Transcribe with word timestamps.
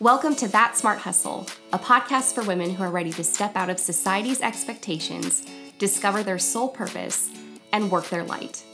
Welcome 0.00 0.34
to 0.36 0.48
That 0.48 0.76
Smart 0.76 0.98
Hustle, 0.98 1.46
a 1.72 1.78
podcast 1.78 2.34
for 2.34 2.42
women 2.42 2.74
who 2.74 2.82
are 2.82 2.90
ready 2.90 3.12
to 3.12 3.22
step 3.22 3.54
out 3.54 3.70
of 3.70 3.78
society's 3.78 4.40
expectations, 4.40 5.46
discover 5.78 6.24
their 6.24 6.36
sole 6.36 6.68
purpose, 6.68 7.30
and 7.72 7.92
work 7.92 8.08
their 8.08 8.24
light. 8.24 8.64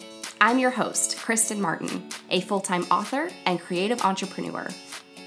I'm 0.40 0.58
your 0.58 0.70
host, 0.70 1.18
Kristen 1.18 1.60
Martin, 1.60 2.08
a 2.30 2.40
full 2.40 2.60
time 2.60 2.84
author 2.84 3.28
and 3.44 3.60
creative 3.60 4.00
entrepreneur. 4.00 4.66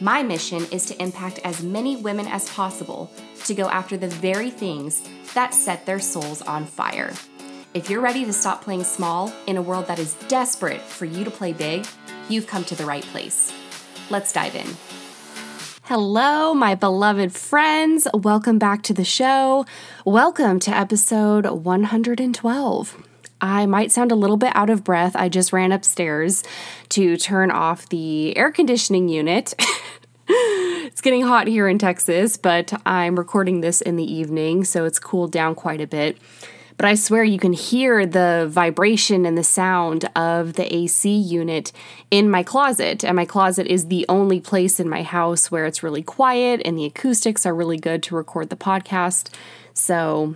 My 0.02 0.24
mission 0.24 0.66
is 0.72 0.88
to 0.88 1.00
impact 1.00 1.38
as 1.44 1.62
many 1.62 1.96
women 1.96 2.26
as 2.26 2.50
possible 2.50 3.12
to 3.46 3.54
go 3.54 3.70
after 3.70 3.96
the 3.96 4.08
very 4.08 4.50
things 4.50 5.08
that 5.36 5.54
set 5.54 5.86
their 5.86 6.00
souls 6.00 6.42
on 6.42 6.66
fire. 6.66 7.14
If 7.76 7.92
you're 7.92 8.02
ready 8.02 8.26
to 8.26 8.34
stop 8.34 8.64
playing 8.64 8.84
small 8.84 9.32
in 9.46 9.58
a 9.58 9.62
world 9.62 9.86
that 9.86 10.00
is 10.00 10.16
desperate 10.28 10.82
for 10.82 11.06
you 11.06 11.24
to 11.24 11.32
play 11.32 11.54
big, 11.54 11.86
you've 12.30 12.48
come 12.48 12.64
to 12.64 12.76
the 12.76 12.86
right 12.86 13.04
place. 13.04 13.54
Let's 14.10 14.34
dive 14.34 14.56
in. 14.56 15.03
Hello, 15.88 16.54
my 16.54 16.76
beloved 16.76 17.34
friends. 17.34 18.08
Welcome 18.14 18.58
back 18.58 18.84
to 18.84 18.94
the 18.94 19.04
show. 19.04 19.66
Welcome 20.06 20.62
to 20.62 20.72
episode 20.72 21.46
112. 21.46 23.08
I 23.42 23.66
might 23.66 23.92
sound 23.92 24.10
a 24.10 24.16
little 24.16 24.38
bit 24.38 24.56
out 24.56 24.70
of 24.70 24.86
breath. 24.86 25.14
I 25.14 25.28
just 25.28 25.52
ran 25.52 25.74
upstairs 25.74 26.42
to 26.88 27.18
turn 27.18 27.52
off 27.52 27.90
the 27.90 28.38
air 28.38 28.50
conditioning 28.50 29.10
unit. 29.10 29.56
it's 30.30 31.02
getting 31.02 31.24
hot 31.24 31.48
here 31.48 31.68
in 31.68 31.80
Texas, 31.80 32.38
but 32.38 32.72
I'm 32.86 33.18
recording 33.20 33.60
this 33.60 33.82
in 33.82 33.98
the 33.98 34.10
evening, 34.10 34.64
so 34.64 34.86
it's 34.86 35.00
cooled 35.00 35.34
down 35.34 35.54
quite 35.54 35.82
a 35.82 35.88
bit 35.88 36.18
but 36.84 36.90
I 36.90 36.96
swear 36.96 37.24
you 37.24 37.40
can 37.40 37.54
hear 37.54 38.06
the 38.06 38.46
vibration 38.50 39.26
and 39.26 39.38
the 39.38 39.44
sound 39.46 40.04
of 40.18 40.56
the 40.56 40.76
AC 40.76 41.10
unit 41.10 41.72
in 42.12 42.30
my 42.30 42.44
closet. 42.44 43.06
And 43.06 43.16
my 43.16 43.24
closet 43.24 43.68
is 43.68 43.88
the 43.88 44.06
only 44.10 44.42
place 44.42 44.82
in 44.82 44.90
my 44.90 45.02
house 45.02 45.50
where 45.50 45.66
it's 45.66 45.82
really 45.82 46.04
quiet 46.04 46.62
and 46.66 46.78
the 46.78 46.84
acoustics 46.84 47.46
are 47.46 47.56
really 47.56 47.78
good 47.78 48.04
to 48.04 48.18
record 48.18 48.50
the 48.50 48.58
podcast. 48.58 49.30
So 49.74 50.36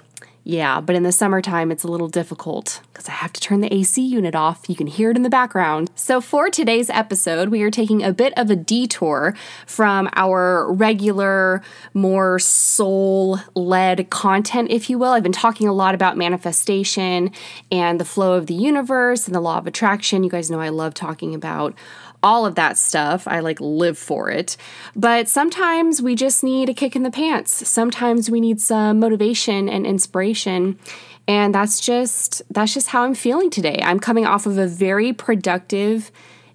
yeah, 0.49 0.79
but 0.79 0.95
in 0.95 1.03
the 1.03 1.11
summertime, 1.11 1.73
it's 1.73 1.83
a 1.83 1.89
little 1.89 2.07
difficult 2.07 2.79
because 2.93 3.09
I 3.09 3.11
have 3.11 3.33
to 3.33 3.41
turn 3.41 3.59
the 3.59 3.73
AC 3.73 4.01
unit 4.01 4.33
off. 4.33 4.69
You 4.69 4.77
can 4.77 4.87
hear 4.87 5.11
it 5.11 5.17
in 5.17 5.23
the 5.23 5.29
background. 5.29 5.91
So, 5.93 6.21
for 6.21 6.49
today's 6.49 6.89
episode, 6.89 7.49
we 7.49 7.63
are 7.63 7.69
taking 7.69 8.01
a 8.01 8.13
bit 8.13 8.31
of 8.37 8.49
a 8.49 8.55
detour 8.55 9.35
from 9.65 10.07
our 10.15 10.71
regular, 10.71 11.61
more 11.93 12.39
soul 12.39 13.41
led 13.55 14.09
content, 14.09 14.71
if 14.71 14.89
you 14.89 14.97
will. 14.97 15.11
I've 15.11 15.21
been 15.21 15.33
talking 15.33 15.67
a 15.67 15.73
lot 15.73 15.93
about 15.93 16.15
manifestation 16.15 17.29
and 17.69 17.99
the 17.99 18.05
flow 18.05 18.35
of 18.35 18.47
the 18.47 18.53
universe 18.53 19.25
and 19.25 19.35
the 19.35 19.41
law 19.41 19.57
of 19.57 19.67
attraction. 19.67 20.23
You 20.23 20.29
guys 20.29 20.49
know 20.49 20.61
I 20.61 20.69
love 20.69 20.93
talking 20.93 21.35
about 21.35 21.75
all 22.23 22.45
of 22.45 22.55
that 22.55 22.77
stuff. 22.77 23.27
I 23.27 23.39
like 23.39 23.59
live 23.59 23.97
for 23.97 24.29
it. 24.29 24.57
But 24.95 25.27
sometimes 25.27 26.01
we 26.01 26.15
just 26.15 26.43
need 26.43 26.69
a 26.69 26.73
kick 26.73 26.95
in 26.95 27.03
the 27.03 27.11
pants. 27.11 27.67
Sometimes 27.67 28.29
we 28.29 28.41
need 28.41 28.59
some 28.59 28.99
motivation 28.99 29.69
and 29.69 29.85
inspiration. 29.85 30.79
And 31.27 31.53
that's 31.53 31.79
just 31.79 32.41
that's 32.49 32.73
just 32.73 32.87
how 32.87 33.03
I'm 33.03 33.13
feeling 33.13 33.49
today. 33.49 33.79
I'm 33.83 33.99
coming 33.99 34.25
off 34.25 34.45
of 34.45 34.57
a 34.57 34.67
very 34.67 35.13
productive 35.13 36.11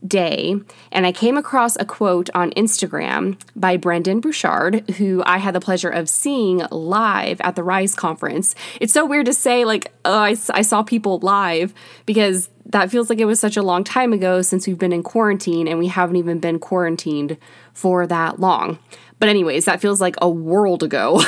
day 0.06 0.56
and 0.90 1.06
I 1.06 1.12
came 1.12 1.36
across 1.36 1.76
a 1.76 1.84
quote 1.84 2.28
on 2.34 2.50
Instagram 2.52 3.38
by 3.54 3.76
Brendon 3.76 4.20
Burchard, 4.20 4.90
who 4.92 5.22
I 5.24 5.38
had 5.38 5.54
the 5.54 5.60
pleasure 5.60 5.90
of 5.90 6.08
seeing 6.08 6.62
live 6.70 7.40
at 7.40 7.56
the 7.56 7.62
Rise 7.62 7.94
conference. 7.94 8.54
It's 8.80 8.92
so 8.92 9.06
weird 9.06 9.26
to 9.26 9.34
say, 9.34 9.64
like, 9.64 9.92
oh, 10.04 10.18
I, 10.18 10.36
I 10.52 10.62
saw 10.62 10.82
people 10.82 11.18
live 11.20 11.72
because 12.06 12.50
that 12.66 12.90
feels 12.90 13.10
like 13.10 13.18
it 13.18 13.24
was 13.26 13.40
such 13.40 13.56
a 13.56 13.62
long 13.62 13.84
time 13.84 14.12
ago 14.12 14.42
since 14.42 14.66
we've 14.66 14.78
been 14.78 14.92
in 14.92 15.02
quarantine 15.02 15.68
and 15.68 15.78
we 15.78 15.88
haven't 15.88 16.16
even 16.16 16.38
been 16.38 16.58
quarantined 16.58 17.36
for 17.72 18.06
that 18.06 18.40
long. 18.40 18.78
But, 19.22 19.28
anyways, 19.28 19.66
that 19.66 19.80
feels 19.80 20.00
like 20.00 20.16
a 20.20 20.28
world 20.28 20.82
ago, 20.82 21.22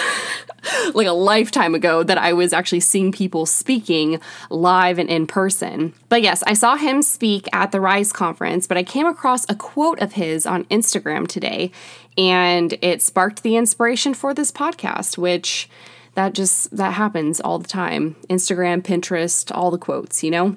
like 0.95 1.07
a 1.07 1.13
lifetime 1.13 1.77
ago, 1.77 2.03
that 2.03 2.19
I 2.19 2.33
was 2.33 2.53
actually 2.53 2.81
seeing 2.81 3.13
people 3.13 3.47
speaking 3.47 4.19
live 4.51 4.99
and 4.99 5.09
in 5.09 5.29
person. 5.29 5.95
But 6.09 6.21
yes, 6.21 6.43
I 6.45 6.55
saw 6.55 6.75
him 6.75 7.03
speak 7.03 7.47
at 7.53 7.71
the 7.71 7.81
Rise 7.81 8.13
conference, 8.13 8.67
but 8.67 8.77
I 8.77 8.83
came 8.83 9.07
across 9.07 9.49
a 9.49 9.55
quote 9.55 10.01
of 10.01 10.15
his 10.15 10.45
on 10.45 10.65
Instagram 10.65 11.29
today, 11.29 11.71
and 12.19 12.77
it 12.83 13.01
sparked 13.01 13.45
the 13.45 13.55
inspiration 13.55 14.13
for 14.13 14.35
this 14.35 14.51
podcast, 14.51 15.17
which 15.17 15.69
that 16.15 16.35
just 16.35 16.77
that 16.77 16.95
happens 16.95 17.41
all 17.41 17.61
the 17.61 17.69
time. 17.69 18.17
Instagram 18.29 18.83
pinterest 18.83 19.57
all 19.57 19.71
the 19.71 19.79
quotes 19.79 20.25
you 20.25 20.33
know? 20.33 20.57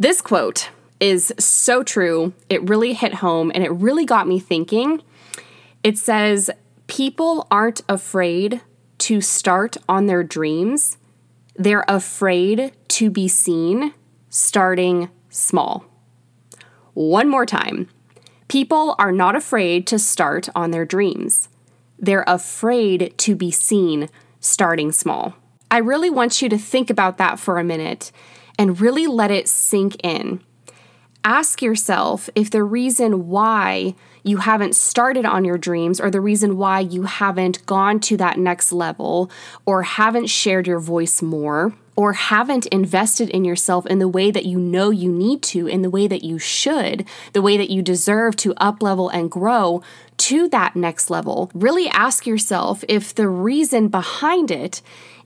This 0.00 0.20
quote 0.20 0.70
is 0.98 1.32
so 1.38 1.84
true. 1.84 2.32
It 2.48 2.68
really 2.68 2.94
hit 2.94 3.14
home 3.14 3.52
and 3.54 3.62
it 3.62 3.70
really 3.70 4.04
got 4.04 4.26
me 4.26 4.40
thinking 4.40 5.02
it 5.82 5.98
says, 5.98 6.50
People 6.86 7.46
aren't 7.50 7.82
afraid 7.88 8.60
to 8.98 9.20
start 9.20 9.76
on 9.88 10.06
their 10.06 10.24
dreams, 10.24 10.96
they're 11.54 11.84
afraid 11.88 12.72
to 12.88 13.10
be 13.10 13.28
seen 13.28 13.92
starting 14.28 15.10
small. 15.28 15.84
One 16.94 17.28
more 17.28 17.46
time. 17.46 17.88
People 18.48 18.94
are 18.98 19.12
not 19.12 19.36
afraid 19.36 19.86
to 19.88 19.98
start 19.98 20.48
on 20.54 20.70
their 20.70 20.86
dreams. 20.86 21.48
They're 21.98 22.24
afraid 22.26 23.14
to 23.18 23.36
be 23.36 23.50
seen 23.50 24.08
starting 24.40 24.92
small. 24.92 25.34
I 25.70 25.78
really 25.78 26.10
want 26.10 26.40
you 26.40 26.48
to 26.48 26.58
think 26.58 26.88
about 26.88 27.18
that 27.18 27.38
for 27.38 27.58
a 27.58 27.64
minute 27.64 28.10
and 28.58 28.80
really 28.80 29.06
let 29.06 29.30
it 29.30 29.48
sink 29.48 29.96
in. 30.02 30.40
Ask 31.24 31.60
yourself 31.60 32.30
if 32.34 32.50
the 32.50 32.62
reason 32.62 33.28
why 33.28 33.94
you 34.28 34.38
haven't 34.38 34.76
started 34.76 35.24
on 35.24 35.44
your 35.44 35.58
dreams 35.58 36.00
or 36.00 36.10
the 36.10 36.20
reason 36.20 36.56
why 36.56 36.80
you 36.80 37.04
haven't 37.04 37.64
gone 37.66 37.98
to 38.00 38.16
that 38.18 38.38
next 38.38 38.72
level 38.72 39.30
or 39.64 39.82
haven't 39.82 40.26
shared 40.26 40.66
your 40.66 40.80
voice 40.80 41.22
more 41.22 41.72
or 41.96 42.12
haven't 42.12 42.66
invested 42.66 43.28
in 43.30 43.44
yourself 43.44 43.84
in 43.86 43.98
the 43.98 44.06
way 44.06 44.30
that 44.30 44.46
you 44.46 44.56
know 44.56 44.90
you 44.90 45.10
need 45.10 45.42
to, 45.42 45.66
in 45.66 45.82
the 45.82 45.90
way 45.90 46.06
that 46.06 46.22
you 46.22 46.38
should, 46.38 47.04
the 47.32 47.42
way 47.42 47.56
that 47.56 47.70
you 47.70 47.82
deserve 47.82 48.36
to 48.36 48.54
up 48.58 48.80
level 48.82 49.08
and 49.08 49.32
grow 49.32 49.82
to 50.16 50.48
that 50.48 50.76
next 50.76 51.10
level, 51.10 51.50
really 51.54 51.88
ask 51.88 52.24
yourself 52.24 52.84
if 52.88 53.12
the 53.12 53.28
reason 53.28 53.88
behind 53.88 54.50
it 54.50 54.80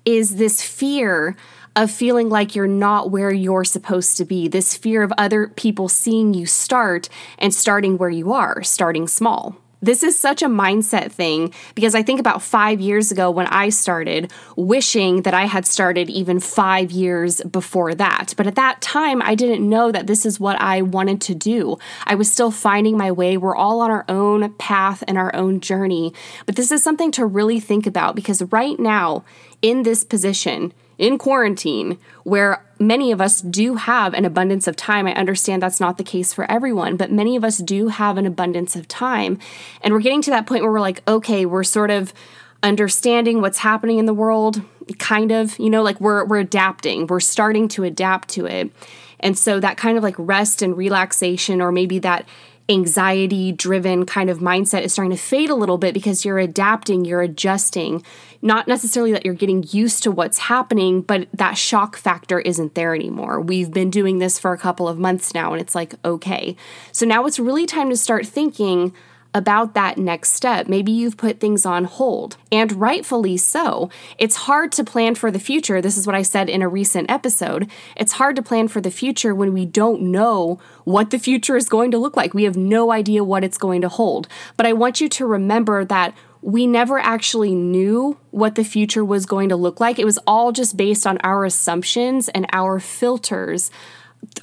is 0.06 0.36
this 0.36 0.62
fear 0.62 1.36
of 1.74 1.90
feeling 1.90 2.28
like 2.28 2.54
you're 2.54 2.66
not 2.66 3.10
where 3.10 3.32
you're 3.32 3.64
supposed 3.64 4.16
to 4.18 4.24
be, 4.24 4.48
this 4.48 4.76
fear 4.76 5.02
of 5.02 5.12
other 5.16 5.48
people 5.48 5.88
seeing 5.88 6.34
you 6.34 6.46
start 6.46 7.08
and 7.38 7.54
starting 7.54 7.96
where 7.96 8.10
you 8.10 8.32
are, 8.32 8.62
starting 8.62 9.08
small. 9.08 9.56
This 9.84 10.04
is 10.04 10.16
such 10.16 10.42
a 10.42 10.46
mindset 10.46 11.10
thing 11.10 11.52
because 11.74 11.96
I 11.96 12.04
think 12.04 12.20
about 12.20 12.40
five 12.40 12.80
years 12.80 13.10
ago 13.10 13.32
when 13.32 13.48
I 13.48 13.70
started, 13.70 14.32
wishing 14.54 15.22
that 15.22 15.34
I 15.34 15.46
had 15.46 15.66
started 15.66 16.08
even 16.08 16.38
five 16.38 16.92
years 16.92 17.42
before 17.42 17.92
that. 17.96 18.32
But 18.36 18.46
at 18.46 18.54
that 18.54 18.80
time, 18.80 19.20
I 19.22 19.34
didn't 19.34 19.68
know 19.68 19.90
that 19.90 20.06
this 20.06 20.24
is 20.24 20.38
what 20.38 20.60
I 20.60 20.82
wanted 20.82 21.20
to 21.22 21.34
do. 21.34 21.78
I 22.06 22.14
was 22.14 22.30
still 22.30 22.52
finding 22.52 22.96
my 22.96 23.10
way. 23.10 23.36
We're 23.36 23.56
all 23.56 23.80
on 23.80 23.90
our 23.90 24.04
own 24.08 24.52
path 24.54 25.02
and 25.08 25.18
our 25.18 25.34
own 25.34 25.58
journey. 25.58 26.14
But 26.46 26.54
this 26.54 26.70
is 26.70 26.80
something 26.80 27.10
to 27.12 27.26
really 27.26 27.58
think 27.58 27.84
about 27.84 28.14
because 28.14 28.40
right 28.52 28.78
now, 28.78 29.24
in 29.62 29.82
this 29.82 30.04
position, 30.04 30.72
in 31.02 31.18
quarantine 31.18 31.98
where 32.22 32.64
many 32.78 33.10
of 33.10 33.20
us 33.20 33.42
do 33.42 33.74
have 33.74 34.14
an 34.14 34.24
abundance 34.24 34.68
of 34.68 34.76
time. 34.76 35.08
I 35.08 35.12
understand 35.14 35.60
that's 35.60 35.80
not 35.80 35.98
the 35.98 36.04
case 36.04 36.32
for 36.32 36.48
everyone, 36.48 36.96
but 36.96 37.10
many 37.10 37.34
of 37.34 37.42
us 37.42 37.58
do 37.58 37.88
have 37.88 38.18
an 38.18 38.24
abundance 38.24 38.76
of 38.76 38.86
time. 38.86 39.40
And 39.80 39.92
we're 39.92 40.00
getting 40.00 40.22
to 40.22 40.30
that 40.30 40.46
point 40.46 40.62
where 40.62 40.70
we're 40.70 40.80
like, 40.80 41.02
okay, 41.08 41.44
we're 41.44 41.64
sort 41.64 41.90
of 41.90 42.14
understanding 42.62 43.40
what's 43.40 43.58
happening 43.58 43.98
in 43.98 44.06
the 44.06 44.14
world, 44.14 44.62
kind 45.00 45.32
of, 45.32 45.58
you 45.58 45.70
know, 45.70 45.82
like 45.82 46.00
we're 46.00 46.24
we're 46.24 46.38
adapting. 46.38 47.08
We're 47.08 47.18
starting 47.18 47.66
to 47.68 47.82
adapt 47.82 48.28
to 48.30 48.46
it. 48.46 48.70
And 49.18 49.36
so 49.36 49.58
that 49.58 49.76
kind 49.76 49.98
of 49.98 50.04
like 50.04 50.14
rest 50.18 50.62
and 50.62 50.76
relaxation 50.76 51.60
or 51.60 51.72
maybe 51.72 51.98
that 51.98 52.28
anxiety 52.68 53.52
driven 53.52 54.06
kind 54.06 54.30
of 54.30 54.38
mindset 54.38 54.82
is 54.82 54.92
starting 54.92 55.10
to 55.10 55.16
fade 55.16 55.50
a 55.50 55.54
little 55.54 55.78
bit 55.78 55.94
because 55.94 56.24
you're 56.24 56.38
adapting, 56.38 57.04
you're 57.04 57.22
adjusting. 57.22 58.04
Not 58.44 58.66
necessarily 58.66 59.12
that 59.12 59.24
you're 59.24 59.34
getting 59.34 59.64
used 59.70 60.02
to 60.02 60.10
what's 60.10 60.38
happening, 60.38 61.00
but 61.00 61.28
that 61.32 61.56
shock 61.56 61.96
factor 61.96 62.40
isn't 62.40 62.74
there 62.74 62.94
anymore. 62.94 63.40
We've 63.40 63.70
been 63.70 63.88
doing 63.88 64.18
this 64.18 64.38
for 64.38 64.52
a 64.52 64.58
couple 64.58 64.88
of 64.88 64.98
months 64.98 65.32
now, 65.32 65.52
and 65.52 65.60
it's 65.60 65.76
like, 65.76 65.94
okay. 66.04 66.56
So 66.90 67.06
now 67.06 67.24
it's 67.24 67.38
really 67.38 67.66
time 67.66 67.88
to 67.90 67.96
start 67.96 68.26
thinking 68.26 68.92
about 69.34 69.74
that 69.74 69.96
next 69.96 70.32
step. 70.32 70.68
Maybe 70.68 70.92
you've 70.92 71.16
put 71.16 71.40
things 71.40 71.64
on 71.64 71.84
hold, 71.84 72.36
and 72.50 72.72
rightfully 72.72 73.36
so. 73.36 73.88
It's 74.18 74.36
hard 74.36 74.72
to 74.72 74.84
plan 74.84 75.14
for 75.14 75.30
the 75.30 75.38
future. 75.38 75.80
This 75.80 75.96
is 75.96 76.06
what 76.06 76.16
I 76.16 76.22
said 76.22 76.50
in 76.50 76.62
a 76.62 76.68
recent 76.68 77.10
episode. 77.10 77.70
It's 77.96 78.12
hard 78.12 78.36
to 78.36 78.42
plan 78.42 78.68
for 78.68 78.80
the 78.80 78.90
future 78.90 79.34
when 79.34 79.52
we 79.52 79.64
don't 79.64 80.02
know 80.02 80.58
what 80.84 81.10
the 81.10 81.18
future 81.18 81.56
is 81.56 81.68
going 81.68 81.90
to 81.92 81.98
look 81.98 82.16
like. 82.16 82.34
We 82.34 82.44
have 82.44 82.56
no 82.56 82.92
idea 82.92 83.24
what 83.24 83.44
it's 83.44 83.56
going 83.56 83.80
to 83.82 83.88
hold. 83.88 84.28
But 84.56 84.66
I 84.66 84.74
want 84.74 85.00
you 85.00 85.08
to 85.08 85.26
remember 85.26 85.84
that 85.84 86.14
we 86.42 86.66
never 86.66 86.98
actually 86.98 87.54
knew 87.54 88.18
what 88.32 88.56
the 88.56 88.64
future 88.64 89.04
was 89.04 89.26
going 89.26 89.48
to 89.48 89.56
look 89.56 89.80
like. 89.80 89.98
It 89.98 90.04
was 90.04 90.18
all 90.26 90.52
just 90.52 90.76
based 90.76 91.06
on 91.06 91.18
our 91.18 91.44
assumptions 91.44 92.28
and 92.30 92.46
our 92.52 92.80
filters, 92.80 93.70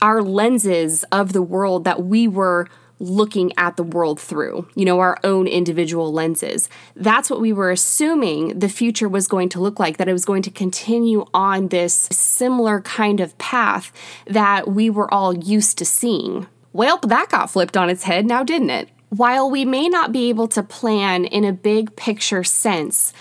our 0.02 0.22
lenses 0.24 1.04
of 1.12 1.34
the 1.34 1.42
world 1.42 1.84
that 1.84 2.04
we 2.04 2.28
were 2.28 2.68
looking 3.02 3.54
at 3.58 3.78
the 3.78 3.84
world 3.84 4.20
through, 4.20 4.68
you 4.76 4.84
know, 4.84 5.00
our 5.00 5.18
own 5.24 5.48
individual 5.48 6.12
lenses. 6.12 6.68
That's 6.96 7.30
what 7.30 7.40
we 7.40 7.54
were 7.54 7.72
assuming 7.72 8.60
the 8.60 8.68
future 8.68 9.08
was 9.08 9.28
going 9.28 9.50
to 9.50 9.62
look 9.62 9.80
like, 9.80 9.98
that 9.98 10.10
it 10.10 10.14
was 10.14 10.26
going 10.26 10.42
to 10.44 10.52
continue 10.52 11.26
on 11.34 11.70
this 11.70 12.10
similar 12.12 12.82
kind 12.82 13.22
of 13.22 13.38
path 13.38 13.94
that 14.26 14.68
we 14.68 14.90
were 14.90 15.14
all 15.14 15.34
used 15.34 15.78
to 15.78 15.86
seeing. 15.86 16.48
Well, 16.74 16.98
that 16.98 17.30
got 17.30 17.50
flipped 17.50 17.78
on 17.78 17.90
its 17.90 18.04
head 18.04 18.26
now, 18.26 18.44
didn't 18.44 18.70
it? 18.70 18.90
While 19.10 19.50
we 19.50 19.66
may 19.66 19.90
not 19.90 20.12
be 20.12 20.30
able 20.30 20.48
to 20.50 20.62
plan 20.62 21.26
in 21.26 21.44
a 21.44 21.52
big 21.52 21.96
picture 21.96 22.44
sense, 22.44 23.12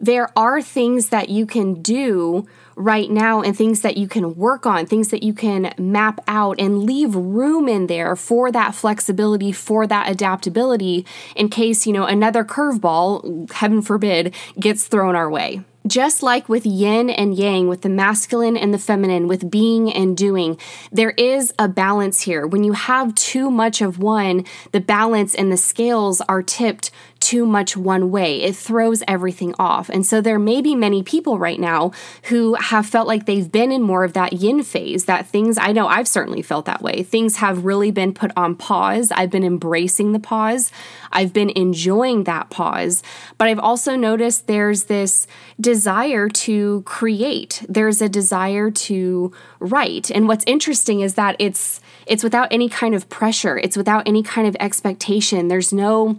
there 0.00 0.30
are 0.36 0.60
things 0.60 1.08
that 1.08 1.28
you 1.28 1.46
can 1.46 1.82
do 1.82 2.46
right 2.74 3.10
now 3.10 3.40
and 3.40 3.56
things 3.56 3.80
that 3.80 3.96
you 3.96 4.06
can 4.08 4.34
work 4.36 4.66
on, 4.66 4.84
things 4.84 5.08
that 5.08 5.22
you 5.22 5.32
can 5.32 5.72
map 5.78 6.20
out 6.28 6.60
and 6.60 6.82
leave 6.82 7.14
room 7.14 7.68
in 7.68 7.86
there 7.86 8.14
for 8.14 8.52
that 8.52 8.74
flexibility, 8.74 9.52
for 9.52 9.86
that 9.86 10.10
adaptability 10.10 11.06
in 11.34 11.48
case, 11.48 11.86
you 11.86 11.92
know, 11.92 12.04
another 12.04 12.44
curveball, 12.44 13.50
heaven 13.52 13.80
forbid, 13.80 14.34
gets 14.60 14.86
thrown 14.88 15.16
our 15.16 15.30
way. 15.30 15.62
Just 15.86 16.22
like 16.22 16.48
with 16.48 16.66
yin 16.66 17.10
and 17.10 17.34
yang, 17.36 17.68
with 17.68 17.82
the 17.82 17.88
masculine 17.88 18.56
and 18.56 18.74
the 18.74 18.78
feminine, 18.78 19.28
with 19.28 19.50
being 19.50 19.92
and 19.92 20.16
doing, 20.16 20.58
there 20.90 21.10
is 21.10 21.52
a 21.60 21.68
balance 21.68 22.22
here. 22.22 22.44
When 22.44 22.64
you 22.64 22.72
have 22.72 23.14
too 23.14 23.50
much 23.50 23.80
of 23.80 23.98
one, 23.98 24.44
the 24.72 24.80
balance 24.80 25.34
and 25.34 25.52
the 25.52 25.56
scales 25.56 26.20
are 26.22 26.42
tipped 26.42 26.90
too 27.20 27.46
much 27.46 27.76
one 27.76 28.10
way. 28.10 28.42
It 28.42 28.54
throws 28.56 29.02
everything 29.08 29.54
off. 29.58 29.88
And 29.88 30.04
so 30.04 30.20
there 30.20 30.38
may 30.38 30.60
be 30.60 30.74
many 30.74 31.02
people 31.02 31.38
right 31.38 31.58
now 31.58 31.92
who 32.24 32.54
have 32.54 32.86
felt 32.86 33.08
like 33.08 33.26
they've 33.26 33.50
been 33.50 33.72
in 33.72 33.82
more 33.82 34.04
of 34.04 34.12
that 34.12 34.34
yin 34.34 34.62
phase, 34.62 35.06
that 35.06 35.26
things, 35.26 35.58
I 35.58 35.72
know 35.72 35.86
I've 35.88 36.08
certainly 36.08 36.42
felt 36.42 36.66
that 36.66 36.82
way. 36.82 37.02
Things 37.02 37.36
have 37.36 37.64
really 37.64 37.90
been 37.90 38.12
put 38.12 38.32
on 38.36 38.54
pause. 38.54 39.10
I've 39.12 39.30
been 39.30 39.44
embracing 39.44 40.12
the 40.12 40.20
pause. 40.20 40.70
I've 41.12 41.32
been 41.32 41.50
enjoying 41.50 42.24
that 42.24 42.50
pause. 42.50 43.02
But 43.38 43.48
I've 43.48 43.58
also 43.58 43.96
noticed 43.96 44.46
there's 44.46 44.84
this 44.84 45.26
desire 45.60 46.28
to 46.28 46.82
create, 46.82 47.64
there's 47.68 48.02
a 48.02 48.08
desire 48.08 48.70
to 48.70 49.32
write. 49.58 50.10
And 50.10 50.28
what's 50.28 50.44
interesting 50.46 51.00
is 51.00 51.14
that 51.14 51.36
it's 51.38 51.80
it's 52.06 52.22
without 52.22 52.48
any 52.52 52.68
kind 52.68 52.94
of 52.94 53.08
pressure. 53.08 53.58
It's 53.58 53.76
without 53.76 54.06
any 54.06 54.22
kind 54.22 54.46
of 54.46 54.56
expectation. 54.60 55.48
There's 55.48 55.72
no 55.72 56.18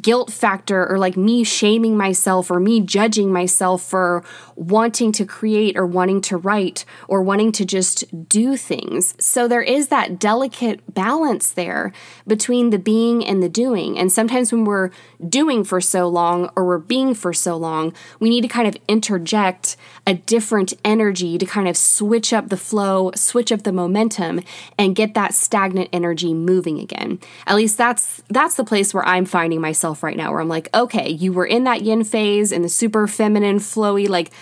guilt 0.00 0.32
factor 0.32 0.86
or 0.90 0.98
like 0.98 1.16
me 1.16 1.44
shaming 1.44 1.96
myself 1.96 2.50
or 2.50 2.58
me 2.58 2.80
judging 2.80 3.32
myself 3.32 3.82
for 3.82 4.24
wanting 4.56 5.12
to 5.12 5.24
create 5.24 5.76
or 5.76 5.86
wanting 5.86 6.20
to 6.20 6.36
write 6.36 6.84
or 7.06 7.22
wanting 7.22 7.52
to 7.52 7.64
just 7.64 8.04
do 8.28 8.56
things. 8.56 9.14
So 9.22 9.46
there 9.46 9.62
is 9.62 9.88
that 9.88 10.18
delicate 10.18 10.94
balance 10.94 11.50
there 11.50 11.92
between 12.26 12.70
the 12.70 12.78
being 12.78 13.24
and 13.24 13.42
the 13.42 13.48
doing. 13.48 13.98
And 13.98 14.10
sometimes 14.10 14.52
when 14.52 14.64
we're 14.64 14.90
doing 15.28 15.62
for 15.62 15.80
so 15.80 16.08
long 16.08 16.50
or 16.56 16.66
we're 16.66 16.78
being 16.78 17.14
for 17.14 17.32
so 17.32 17.56
long, 17.56 17.92
we 18.18 18.28
need 18.28 18.42
to 18.42 18.48
kind 18.48 18.66
of 18.66 18.76
interject 18.88 19.76
a 20.06 20.14
different 20.14 20.74
energy 20.84 21.38
to 21.38 21.46
kind 21.46 21.68
of 21.68 21.76
switch 21.76 22.32
up 22.32 22.48
the 22.48 22.56
flow, 22.56 23.12
switch 23.14 23.52
up 23.52 23.62
the 23.62 23.72
momentum 23.72 24.40
and 24.76 24.96
get 24.96 25.14
that 25.14 25.34
stagnant 25.34 25.88
energy 25.92 26.34
moving 26.34 26.80
again. 26.80 27.20
At 27.46 27.56
least 27.56 27.78
that's 27.78 28.22
that's 28.28 28.56
the 28.56 28.64
place 28.64 28.92
where 28.92 29.06
I'm 29.06 29.24
finding 29.24 29.60
myself 29.60 29.83
myself 29.84 30.02
right 30.02 30.16
now 30.16 30.30
where 30.30 30.40
I'm 30.40 30.48
like, 30.48 30.70
okay, 30.74 31.10
you 31.10 31.34
were 31.34 31.44
in 31.44 31.64
that 31.64 31.82
yin 31.82 32.04
phase 32.04 32.52
in 32.52 32.62
the 32.62 32.70
super 32.70 33.06
feminine, 33.06 33.58
flowy, 33.58 34.08
like 34.08 34.32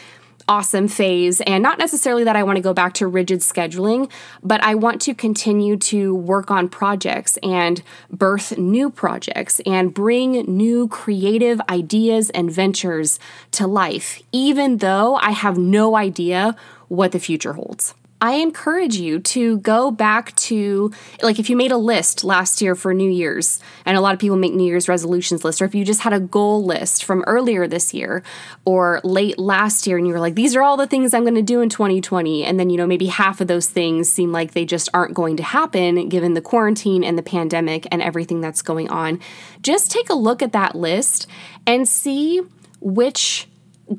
awesome 0.47 0.87
phase. 0.87 1.41
And 1.41 1.65
not 1.65 1.79
necessarily 1.79 2.23
that 2.23 2.37
I 2.37 2.45
want 2.45 2.59
to 2.59 2.63
go 2.63 2.73
back 2.73 2.95
to 2.95 3.09
rigid 3.09 3.41
scheduling, 3.41 4.09
but 4.41 4.63
I 4.63 4.77
want 4.77 5.01
to 5.03 5.15
continue 5.15 5.77
to 5.79 6.15
work 6.15 6.53
on 6.53 6.69
projects 6.69 7.39
and 7.43 7.83
birth 8.09 8.57
new 8.57 8.89
projects 8.89 9.61
and 9.67 9.93
bring 9.93 10.33
new 10.47 10.87
creative 10.87 11.61
ideas 11.69 12.31
and 12.31 12.49
ventures 12.49 13.19
to 13.53 13.67
life, 13.67 14.23
even 14.31 14.79
though 14.79 15.17
I 15.17 15.33
have 15.33 15.59
no 15.59 15.97
idea 15.97 16.55
what 16.87 17.11
the 17.11 17.19
future 17.19 17.55
holds. 17.55 17.95
I 18.23 18.35
encourage 18.35 18.95
you 18.95 19.19
to 19.19 19.59
go 19.59 19.91
back 19.91 20.33
to, 20.37 20.93
like, 21.23 21.41
if 21.41 21.51
you 21.51 21.57
made 21.57 21.73
a 21.73 21.77
list 21.77 22.23
last 22.23 22.63
year 22.63 22.77
for 22.77 22.95
New 22.95 23.11
Year's, 23.11 23.59
and 23.85 23.97
a 23.97 24.01
lot 24.01 24.15
of 24.15 24.21
people 24.21 24.37
make 24.37 24.55
New 24.55 24.65
Year's 24.65 24.89
resolutions 24.89 25.43
lists, 25.45 25.61
or 25.61 25.65
if 25.65 25.75
you 25.75 25.85
just 25.85 26.03
had 26.03 26.13
a 26.13 26.21
goal 26.21 26.65
list 26.65 27.03
from 27.03 27.25
earlier 27.27 27.67
this 27.67 27.93
year 27.93 28.23
or 28.65 29.01
late 29.03 29.41
last 29.41 29.89
year, 29.89 29.99
and 29.99 30.07
you 30.07 30.13
were 30.13 30.21
like, 30.21 30.37
these 30.37 30.55
are 30.55 30.63
all 30.63 30.77
the 30.77 30.87
things 30.87 31.13
I'm 31.13 31.25
going 31.25 31.35
to 31.35 31.43
do 31.43 31.63
in 31.63 31.69
2020, 31.69 32.45
and 32.45 32.61
then, 32.61 32.71
you 32.71 32.77
know, 32.77 32.87
maybe 32.87 33.07
half 33.07 33.41
of 33.41 33.49
those 33.49 33.69
things 33.69 34.09
seem 34.09 34.31
like 34.31 34.53
they 34.53 34.65
just 34.65 34.89
aren't 34.95 35.15
going 35.15 35.37
to 35.39 35.43
happen 35.43 36.09
given 36.09 36.35
the 36.35 36.41
quarantine 36.41 37.03
and 37.03 37.19
the 37.19 37.25
pandemic 37.25 37.89
and 37.91 38.01
everything 38.01 38.41
that's 38.41 38.63
going 38.63 38.89
on. 38.89 39.19
Just 39.63 39.91
take 39.91 40.09
a 40.09 40.15
look 40.15 40.43
at 40.43 40.53
that 40.53 40.77
list 40.77 41.27
and 41.67 41.89
see 41.89 42.41
which 42.81 43.49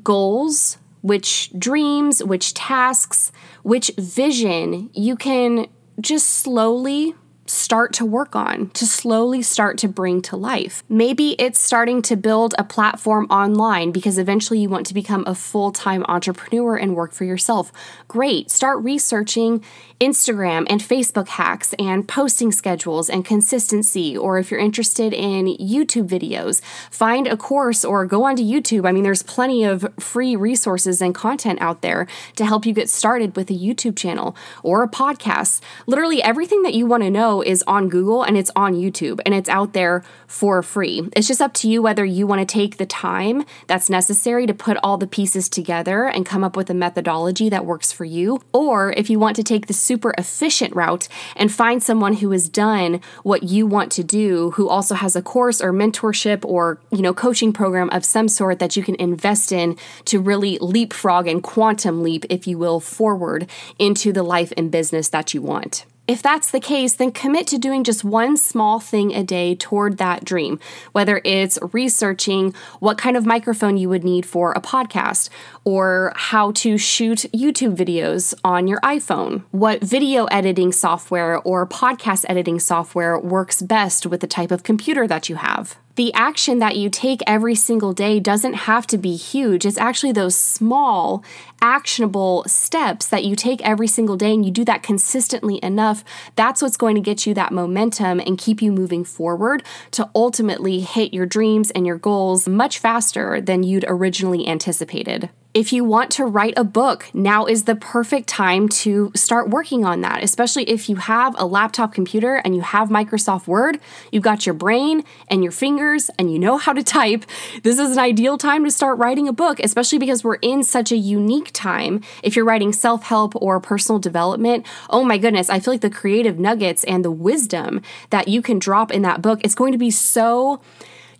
goals 0.02 0.78
which 1.04 1.50
dreams, 1.58 2.24
which 2.24 2.54
tasks, 2.54 3.30
which 3.62 3.90
vision 3.98 4.88
you 4.94 5.16
can 5.16 5.66
just 6.00 6.30
slowly 6.30 7.14
start 7.46 7.92
to 7.94 8.04
work 8.04 8.34
on, 8.34 8.70
to 8.70 8.86
slowly 8.86 9.42
start 9.42 9.78
to 9.78 9.88
bring 9.88 10.22
to 10.22 10.36
life. 10.36 10.82
Maybe 10.88 11.32
it's 11.32 11.60
starting 11.60 12.02
to 12.02 12.16
build 12.16 12.54
a 12.58 12.64
platform 12.64 13.26
online 13.30 13.92
because 13.92 14.18
eventually 14.18 14.60
you 14.60 14.68
want 14.68 14.86
to 14.86 14.94
become 14.94 15.24
a 15.26 15.34
full 15.34 15.70
time 15.70 16.04
entrepreneur 16.08 16.76
and 16.76 16.96
work 16.96 17.12
for 17.12 17.24
yourself. 17.24 17.72
Great. 18.08 18.50
Start 18.50 18.82
researching 18.82 19.62
Instagram 20.00 20.66
and 20.68 20.80
Facebook 20.80 21.28
hacks 21.28 21.74
and 21.78 22.06
posting 22.08 22.52
schedules 22.52 23.08
and 23.08 23.24
consistency. 23.24 24.16
Or 24.16 24.38
if 24.38 24.50
you're 24.50 24.60
interested 24.60 25.12
in 25.12 25.46
YouTube 25.56 26.08
videos, 26.08 26.60
find 26.90 27.26
a 27.26 27.36
course 27.36 27.84
or 27.84 28.06
go 28.06 28.24
onto 28.24 28.42
YouTube. 28.42 28.88
I 28.88 28.92
mean, 28.92 29.04
there's 29.04 29.22
plenty 29.22 29.64
of 29.64 29.86
free 29.98 30.36
resources 30.36 31.00
and 31.00 31.14
content 31.14 31.60
out 31.60 31.82
there 31.82 32.06
to 32.36 32.44
help 32.44 32.66
you 32.66 32.72
get 32.72 32.88
started 32.88 33.36
with 33.36 33.50
a 33.50 33.54
YouTube 33.54 33.96
channel 33.96 34.36
or 34.62 34.82
a 34.82 34.88
podcast. 34.88 35.60
Literally 35.86 36.22
everything 36.22 36.62
that 36.62 36.74
you 36.74 36.86
want 36.86 37.02
to 37.02 37.10
know 37.10 37.33
is 37.42 37.62
on 37.66 37.88
Google 37.88 38.22
and 38.22 38.36
it's 38.36 38.50
on 38.56 38.74
YouTube 38.74 39.20
and 39.24 39.34
it's 39.34 39.48
out 39.48 39.72
there 39.72 40.02
for 40.26 40.62
free. 40.62 41.08
It's 41.16 41.28
just 41.28 41.40
up 41.40 41.54
to 41.54 41.68
you 41.68 41.82
whether 41.82 42.04
you 42.04 42.26
want 42.26 42.40
to 42.40 42.52
take 42.52 42.76
the 42.76 42.86
time 42.86 43.44
that's 43.66 43.90
necessary 43.90 44.46
to 44.46 44.54
put 44.54 44.76
all 44.82 44.96
the 44.96 45.06
pieces 45.06 45.48
together 45.48 46.06
and 46.06 46.26
come 46.26 46.44
up 46.44 46.56
with 46.56 46.70
a 46.70 46.74
methodology 46.74 47.48
that 47.48 47.66
works 47.66 47.92
for 47.92 48.04
you, 48.04 48.40
or 48.52 48.92
if 48.92 49.08
you 49.08 49.18
want 49.18 49.36
to 49.36 49.42
take 49.42 49.66
the 49.66 49.72
super 49.72 50.14
efficient 50.18 50.74
route 50.74 51.08
and 51.36 51.52
find 51.52 51.82
someone 51.82 52.14
who 52.14 52.30
has 52.30 52.48
done 52.48 53.00
what 53.22 53.42
you 53.42 53.66
want 53.66 53.92
to 53.92 54.04
do, 54.04 54.50
who 54.52 54.68
also 54.68 54.94
has 54.94 55.16
a 55.16 55.22
course 55.22 55.60
or 55.60 55.72
mentorship 55.72 56.44
or, 56.44 56.80
you 56.90 57.02
know, 57.02 57.14
coaching 57.14 57.52
program 57.52 57.90
of 57.90 58.04
some 58.04 58.28
sort 58.28 58.58
that 58.58 58.76
you 58.76 58.82
can 58.82 58.96
invest 58.96 59.52
in 59.52 59.76
to 60.04 60.20
really 60.20 60.58
leapfrog 60.60 61.26
and 61.26 61.42
quantum 61.42 62.02
leap, 62.02 62.24
if 62.28 62.46
you 62.46 62.58
will, 62.58 62.80
forward 62.80 63.48
into 63.78 64.12
the 64.12 64.22
life 64.22 64.52
and 64.56 64.70
business 64.70 65.08
that 65.08 65.34
you 65.34 65.42
want. 65.42 65.84
If 66.06 66.22
that's 66.22 66.50
the 66.50 66.60
case, 66.60 66.94
then 66.94 67.12
commit 67.12 67.46
to 67.46 67.58
doing 67.58 67.82
just 67.82 68.04
one 68.04 68.36
small 68.36 68.78
thing 68.78 69.14
a 69.14 69.24
day 69.24 69.54
toward 69.54 69.96
that 69.96 70.22
dream, 70.22 70.60
whether 70.92 71.22
it's 71.24 71.58
researching 71.72 72.54
what 72.78 72.98
kind 72.98 73.16
of 73.16 73.24
microphone 73.24 73.78
you 73.78 73.88
would 73.88 74.04
need 74.04 74.26
for 74.26 74.52
a 74.52 74.60
podcast, 74.60 75.30
or 75.64 76.12
how 76.14 76.52
to 76.52 76.76
shoot 76.76 77.24
YouTube 77.32 77.74
videos 77.74 78.34
on 78.44 78.66
your 78.66 78.80
iPhone, 78.80 79.44
what 79.50 79.80
video 79.80 80.26
editing 80.26 80.72
software 80.72 81.38
or 81.38 81.66
podcast 81.66 82.26
editing 82.28 82.60
software 82.60 83.18
works 83.18 83.62
best 83.62 84.04
with 84.04 84.20
the 84.20 84.26
type 84.26 84.50
of 84.50 84.62
computer 84.62 85.06
that 85.06 85.30
you 85.30 85.36
have 85.36 85.78
the 85.96 86.12
action 86.14 86.58
that 86.58 86.76
you 86.76 86.90
take 86.90 87.22
every 87.26 87.54
single 87.54 87.92
day 87.92 88.18
doesn't 88.18 88.54
have 88.54 88.86
to 88.88 88.98
be 88.98 89.16
huge. 89.16 89.64
It's 89.64 89.78
actually 89.78 90.12
those 90.12 90.34
small, 90.34 91.24
actionable 91.60 92.44
steps 92.46 93.06
that 93.08 93.24
you 93.24 93.36
take 93.36 93.62
every 93.62 93.86
single 93.86 94.16
day 94.16 94.32
and 94.32 94.44
you 94.44 94.50
do 94.50 94.64
that 94.64 94.82
consistently 94.82 95.60
enough. 95.62 96.04
That's 96.34 96.60
what's 96.60 96.76
going 96.76 96.96
to 96.96 97.00
get 97.00 97.26
you 97.26 97.34
that 97.34 97.52
momentum 97.52 98.20
and 98.20 98.38
keep 98.38 98.60
you 98.60 98.72
moving 98.72 99.04
forward 99.04 99.62
to 99.92 100.10
ultimately 100.14 100.80
hit 100.80 101.14
your 101.14 101.26
dreams 101.26 101.70
and 101.70 101.86
your 101.86 101.98
goals 101.98 102.48
much 102.48 102.78
faster 102.78 103.40
than 103.40 103.62
you'd 103.62 103.84
originally 103.86 104.46
anticipated. 104.48 105.30
If 105.54 105.72
you 105.72 105.84
want 105.84 106.10
to 106.12 106.24
write 106.24 106.54
a 106.56 106.64
book, 106.64 107.08
now 107.14 107.46
is 107.46 107.62
the 107.62 107.76
perfect 107.76 108.28
time 108.28 108.68
to 108.70 109.12
start 109.14 109.50
working 109.50 109.84
on 109.84 110.00
that, 110.00 110.24
especially 110.24 110.68
if 110.68 110.88
you 110.88 110.96
have 110.96 111.36
a 111.38 111.46
laptop 111.46 111.94
computer 111.94 112.42
and 112.44 112.56
you 112.56 112.62
have 112.62 112.88
Microsoft 112.88 113.46
Word, 113.46 113.78
you've 114.10 114.24
got 114.24 114.46
your 114.46 114.54
brain 114.56 115.04
and 115.28 115.44
your 115.44 115.52
fingers 115.52 116.10
and 116.18 116.32
you 116.32 116.40
know 116.40 116.56
how 116.56 116.72
to 116.72 116.82
type. 116.82 117.24
This 117.62 117.78
is 117.78 117.92
an 117.92 118.00
ideal 118.00 118.36
time 118.36 118.64
to 118.64 118.70
start 118.72 118.98
writing 118.98 119.28
a 119.28 119.32
book, 119.32 119.60
especially 119.60 119.98
because 119.98 120.24
we're 120.24 120.40
in 120.42 120.64
such 120.64 120.90
a 120.90 120.96
unique 120.96 121.52
time. 121.52 122.00
If 122.24 122.34
you're 122.34 122.44
writing 122.44 122.72
self 122.72 123.04
help 123.04 123.40
or 123.40 123.60
personal 123.60 124.00
development, 124.00 124.66
oh 124.90 125.04
my 125.04 125.18
goodness, 125.18 125.50
I 125.50 125.60
feel 125.60 125.74
like 125.74 125.82
the 125.82 125.88
creative 125.88 126.36
nuggets 126.36 126.82
and 126.82 127.04
the 127.04 127.12
wisdom 127.12 127.80
that 128.10 128.26
you 128.26 128.42
can 128.42 128.58
drop 128.58 128.90
in 128.90 129.02
that 129.02 129.22
book, 129.22 129.38
it's 129.44 129.54
going 129.54 129.70
to 129.70 129.78
be 129.78 129.92
so 129.92 130.60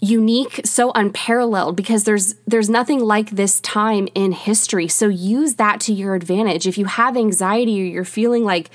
unique, 0.05 0.61
so 0.65 0.93
unparalleled 0.95 1.77
because 1.77 2.05
there's 2.05 2.35
there's 2.47 2.71
nothing 2.71 3.01
like 3.01 3.31
this 3.31 3.61
time 3.61 4.09
in 4.15 4.33
history. 4.33 4.89
So 4.89 5.09
use 5.09 5.55
that 5.55 5.81
to 5.83 5.93
your 5.93 6.15
advantage. 6.15 6.67
If 6.67 6.79
you 6.79 6.85
have 6.85 7.17
anxiety 7.17 7.81
or 7.81 7.85
you're 7.85 8.05
feeling 8.05 8.45
like 8.45 8.71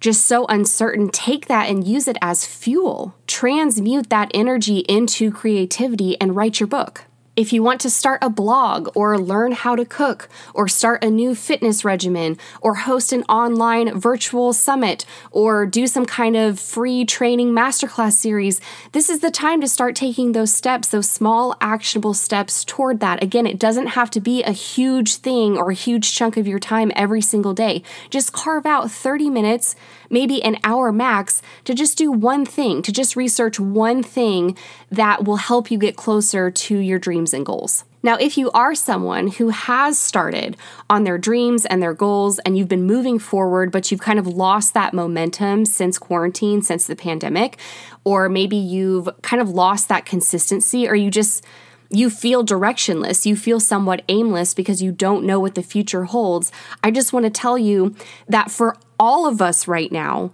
just 0.00 0.26
so 0.26 0.44
uncertain, 0.46 1.08
take 1.08 1.46
that 1.46 1.70
and 1.70 1.86
use 1.86 2.06
it 2.06 2.18
as 2.20 2.44
fuel. 2.44 3.14
Transmute 3.26 4.10
that 4.10 4.30
energy 4.34 4.78
into 4.80 5.30
creativity 5.30 6.20
and 6.20 6.36
write 6.36 6.60
your 6.60 6.66
book. 6.66 7.05
If 7.36 7.52
you 7.52 7.62
want 7.62 7.82
to 7.82 7.90
start 7.90 8.20
a 8.22 8.30
blog 8.30 8.88
or 8.94 9.18
learn 9.18 9.52
how 9.52 9.76
to 9.76 9.84
cook 9.84 10.30
or 10.54 10.68
start 10.68 11.04
a 11.04 11.10
new 11.10 11.34
fitness 11.34 11.84
regimen 11.84 12.38
or 12.62 12.76
host 12.76 13.12
an 13.12 13.24
online 13.24 14.00
virtual 14.00 14.54
summit 14.54 15.04
or 15.30 15.66
do 15.66 15.86
some 15.86 16.06
kind 16.06 16.34
of 16.34 16.58
free 16.58 17.04
training 17.04 17.52
masterclass 17.52 18.14
series, 18.14 18.58
this 18.92 19.10
is 19.10 19.20
the 19.20 19.30
time 19.30 19.60
to 19.60 19.68
start 19.68 19.94
taking 19.94 20.32
those 20.32 20.50
steps, 20.50 20.88
those 20.88 21.10
small 21.10 21.54
actionable 21.60 22.14
steps 22.14 22.64
toward 22.64 23.00
that. 23.00 23.22
Again, 23.22 23.46
it 23.46 23.58
doesn't 23.58 23.88
have 23.88 24.10
to 24.12 24.20
be 24.20 24.42
a 24.42 24.52
huge 24.52 25.16
thing 25.16 25.58
or 25.58 25.72
a 25.72 25.74
huge 25.74 26.14
chunk 26.14 26.38
of 26.38 26.48
your 26.48 26.58
time 26.58 26.90
every 26.96 27.20
single 27.20 27.52
day. 27.52 27.82
Just 28.08 28.32
carve 28.32 28.64
out 28.64 28.90
30 28.90 29.28
minutes 29.28 29.76
maybe 30.10 30.42
an 30.42 30.56
hour 30.64 30.92
max 30.92 31.42
to 31.64 31.74
just 31.74 31.98
do 31.98 32.10
one 32.10 32.44
thing, 32.44 32.82
to 32.82 32.92
just 32.92 33.16
research 33.16 33.58
one 33.58 34.02
thing 34.02 34.56
that 34.90 35.24
will 35.24 35.36
help 35.36 35.70
you 35.70 35.78
get 35.78 35.96
closer 35.96 36.50
to 36.50 36.78
your 36.78 36.98
dreams 37.26 37.34
and 37.34 37.46
goals. 37.46 37.84
Now, 38.02 38.16
if 38.16 38.38
you 38.38 38.50
are 38.52 38.74
someone 38.74 39.28
who 39.28 39.48
has 39.48 39.98
started 39.98 40.56
on 40.88 41.02
their 41.02 41.18
dreams 41.18 41.66
and 41.66 41.82
their 41.82 41.94
goals 41.94 42.38
and 42.40 42.56
you've 42.56 42.68
been 42.68 42.84
moving 42.84 43.18
forward, 43.18 43.72
but 43.72 43.90
you've 43.90 44.00
kind 44.00 44.18
of 44.18 44.26
lost 44.28 44.74
that 44.74 44.94
momentum 44.94 45.64
since 45.64 45.98
quarantine, 45.98 46.62
since 46.62 46.86
the 46.86 46.94
pandemic, 46.94 47.58
or 48.04 48.28
maybe 48.28 48.56
you've 48.56 49.08
kind 49.22 49.42
of 49.42 49.48
lost 49.48 49.88
that 49.88 50.06
consistency, 50.06 50.88
or 50.88 50.94
you 50.94 51.10
just 51.10 51.44
you 51.88 52.10
feel 52.10 52.44
directionless, 52.44 53.26
you 53.26 53.36
feel 53.36 53.60
somewhat 53.60 54.02
aimless 54.08 54.54
because 54.54 54.82
you 54.82 54.90
don't 54.90 55.24
know 55.24 55.38
what 55.38 55.54
the 55.54 55.62
future 55.62 56.04
holds. 56.04 56.50
I 56.82 56.90
just 56.90 57.12
want 57.12 57.24
to 57.26 57.30
tell 57.30 57.56
you 57.56 57.94
that 58.28 58.50
for 58.50 58.76
all 58.98 59.26
of 59.26 59.40
us 59.40 59.68
right 59.68 59.92
now, 59.92 60.32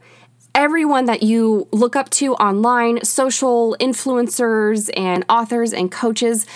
everyone 0.55 1.07
that 1.07 1.23
you 1.23 1.69
look 1.71 1.95
up 1.95 2.09
to 2.11 2.35
online, 2.35 3.05
social 3.05 3.77
influencers 3.81 4.91
and 4.97 5.25
authors 5.29 5.73
and 5.73 5.91
coaches, 5.91 6.47